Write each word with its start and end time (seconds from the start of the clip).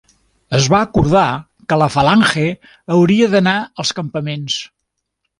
Es 0.59 0.67
va 0.73 0.77
acordar 0.85 1.25
que 1.73 1.77
la 1.81 1.89
Falange 1.95 2.45
hauria 2.95 3.27
d'anar 3.35 3.53
als 3.83 3.93
campaments. 3.99 4.57